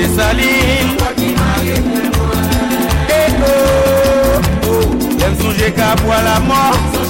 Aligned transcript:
de 0.00 0.08
sali 0.14 0.50
E 3.08 3.22
o, 3.44 4.70
o, 4.70 5.18
jem 5.18 5.34
souje 5.40 5.70
ka 5.76 5.94
pou 6.00 6.12
a 6.12 6.22
la 6.24 6.40
mor 6.48 7.09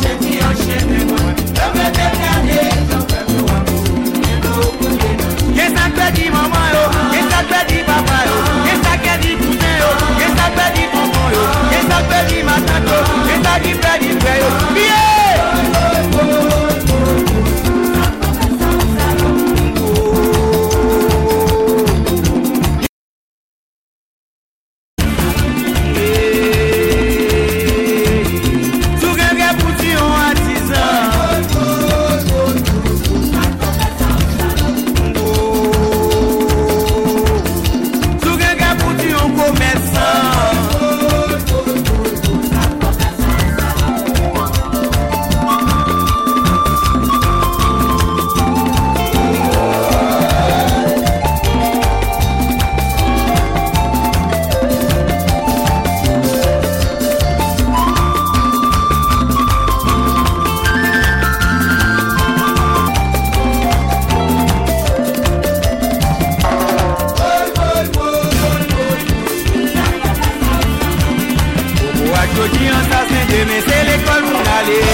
demain 73.30 73.60
c'est 73.66 73.84
l'école 73.88 74.24
pour 74.30 74.44
aller. 74.58 74.84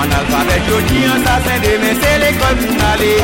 En 0.00 0.06
alphabet, 0.18 0.60
je 0.66 0.76
dis 0.88 1.04
en 1.06 1.18
sassin, 1.24 1.58
demain 1.64 1.94
c'est 2.00 2.18
l'école 2.22 2.58
pour 2.62 2.78
aller. 2.92 3.18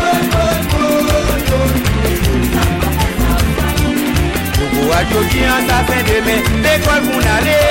Je 4.57 4.65
vois, 4.81 5.03
je 5.11 5.21
dis 5.31 5.47
en 5.57 5.61
sassin, 5.69 6.01
demain 6.09 6.41
l'école 6.65 7.05
pour 7.11 7.25
aller. 7.37 7.65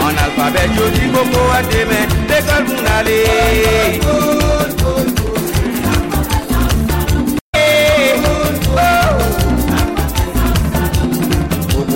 En 0.00 0.12
alphabet, 0.24 0.66
je 0.76 0.84
dis 0.98 1.08
beaucoup 1.08 1.48
à 1.52 1.62
demain 1.72 2.04
l'école 2.28 2.64
pour 2.64 2.82
aller. 2.98 3.22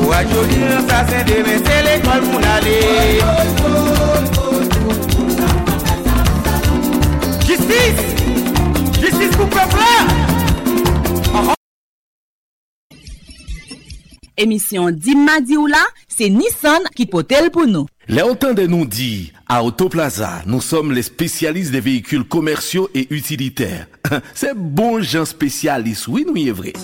Ou 0.07 0.13
a 0.13 0.23
jodi 0.23 0.61
an 0.63 0.85
sa 0.87 1.01
sen 1.09 1.25
demen 1.27 1.65
se 1.67 1.77
l'ekol 1.83 2.21
moun 2.29 2.45
ale 2.47 2.75
Justice! 7.49 8.05
Justice 9.01 9.35
pou 9.35 9.51
peuple 9.51 9.83
Emisyon 14.37 14.95
ou 15.59 15.67
la, 15.67 15.83
se 16.07 16.29
Nissan 16.31 16.87
ki 16.95 17.09
potel 17.11 17.51
pou 17.51 17.67
nou. 17.67 17.89
Les 18.07 18.23
entendez 18.23 18.69
nous 18.69 18.87
dit 18.87 19.33
à 19.49 19.65
Autoplaza, 19.65 20.43
nous 20.47 20.61
sommes 20.61 20.93
les 20.93 21.03
spécialistes 21.03 21.73
des 21.73 21.81
véhicules 21.81 22.23
commerciaux 22.23 22.89
et 22.95 23.09
utilitaires. 23.11 23.89
Se 24.41 24.53
bon 24.55 25.01
jan 25.03 25.27
spesyalis, 25.29 26.07
oui 26.11 26.27
nou 26.29 26.39
ye 26.41 26.55
vre. 26.55 26.75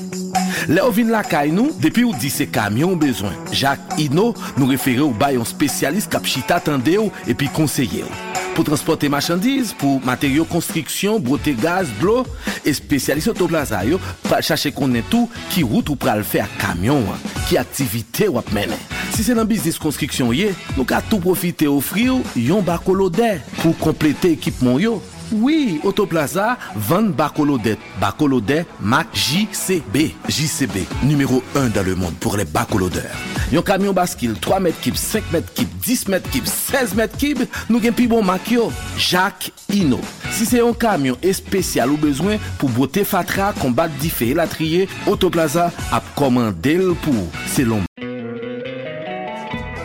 Le 0.71 0.83
ou 0.84 0.94
vin 0.94 1.10
lakay 1.12 1.50
nou, 1.55 1.75
depi 1.83 2.05
ou 2.06 2.16
di 2.19 2.31
se 2.33 2.47
kamyon 2.50 2.99
bezwen. 3.00 3.34
Jacques 3.55 3.99
Hino 3.99 4.31
nou 4.59 4.71
refere 4.71 5.03
ou 5.05 5.16
bayon 5.19 5.47
spesyalis 5.49 6.09
kap 6.10 6.28
chita 6.28 6.60
tende 6.62 6.99
ou 7.00 7.10
epi 7.31 7.50
konseye 7.55 8.05
ou. 8.06 8.21
Po 8.53 8.60
transporte 8.66 9.09
machandise, 9.09 9.72
pou 9.81 10.00
materyo 10.05 10.44
konstriksyon, 10.50 11.22
brote 11.25 11.55
gaz, 11.56 11.88
blo, 11.97 12.21
e 12.69 12.75
spesyalis 12.77 13.31
otoplaza 13.33 13.81
yo, 13.89 13.97
pal 14.27 14.44
chache 14.44 14.75
konen 14.77 15.06
tou 15.09 15.31
ki 15.54 15.65
wout 15.65 15.89
ou 15.89 15.97
pral 15.97 16.21
fe 16.27 16.43
a 16.44 16.49
kamyon 16.60 17.06
an, 17.15 17.22
ki 17.49 17.56
aktivite 17.60 18.28
wap 18.34 18.53
menen. 18.53 18.77
Si 19.12 19.25
se 19.25 19.33
nan 19.37 19.49
biznis 19.49 19.81
konstriksyon 19.81 20.34
ye, 20.37 20.53
nou 20.77 20.84
ka 20.89 21.00
tou 21.09 21.22
profite 21.25 21.69
ofri 21.69 22.10
yo 22.10 22.21
yon 22.37 22.65
bako 22.66 22.99
lode 23.00 23.33
pou 23.62 23.72
komplete 23.81 24.34
ekipmon 24.37 24.78
yo. 24.84 24.99
Oui, 25.32 25.81
Autoplaza 25.84 26.59
vend 26.76 27.03
Bacolodet. 27.03 27.78
Bacolodet 28.01 28.66
Mac 28.80 29.06
JCB. 29.15 30.15
JCB, 30.28 30.86
numéro 31.04 31.42
1 31.56 31.68
dans 31.68 31.84
le 31.84 31.95
monde 31.95 32.15
pour 32.21 32.36
les 32.36 32.45
bacolodeurs. 32.45 33.16
Yon 33.53 33.62
camion 33.62 33.92
bascule 33.92 34.34
3 34.39 34.60
mètres 34.60 34.80
kib, 34.80 34.95
5 34.95 35.33
mètres 35.33 35.53
kib, 35.54 35.68
10 35.83 36.09
mètres 36.09 36.30
kib, 36.30 36.45
16 36.47 36.95
mètres 36.95 37.16
kib, 37.16 37.39
nous 37.68 37.80
gen 37.80 37.92
pi 37.92 38.06
bon 38.06 38.22
Mac 38.22 38.51
yo. 38.51 38.71
Jacques 38.97 39.53
Ino. 39.72 40.01
Si 40.30 40.47
c'est 40.47 40.60
un 40.60 40.72
camion 40.72 41.16
spécial 41.33 41.91
ou 41.91 41.97
besoin 41.97 42.36
pour 42.59 42.68
beauté 42.71 43.04
fatra, 43.04 43.53
combattre 43.53 43.95
diffé 44.01 44.28
et 44.28 44.34
la 44.34 44.47
trier, 44.47 44.89
Autoplaza 45.06 45.71
a 45.91 46.03
commandé 46.16 46.74
le 46.74 46.95
pour. 46.95 47.28
C'est 47.47 47.65
long. 47.65 47.83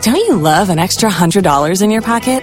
Don't 0.04 0.16
you 0.28 0.38
love 0.40 0.70
an 0.70 0.78
extra 0.78 1.10
$100 1.10 1.82
in 1.82 1.90
your 1.90 2.02
pocket? 2.02 2.42